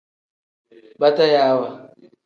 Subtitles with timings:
[0.99, 1.67] Batayaawa.